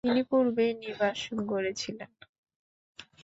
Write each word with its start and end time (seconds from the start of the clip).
তিনি 0.05 0.21
পূর্বেই 0.29 0.71
নিবাস 0.81 1.19
গড়েছিলেন। 1.49 2.11